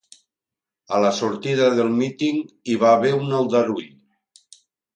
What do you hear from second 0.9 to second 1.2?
A la